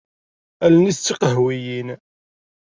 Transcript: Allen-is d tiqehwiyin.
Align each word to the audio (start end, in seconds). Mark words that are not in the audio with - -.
Allen-is 0.65 0.97
d 0.99 1.03
tiqehwiyin. 1.05 1.89